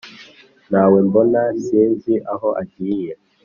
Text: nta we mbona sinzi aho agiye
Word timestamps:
nta 0.69 0.83
we 0.91 0.99
mbona 1.07 1.41
sinzi 1.65 2.13
aho 2.33 2.49
agiye 2.61 3.11